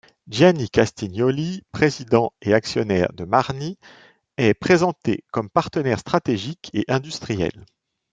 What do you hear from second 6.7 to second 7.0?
et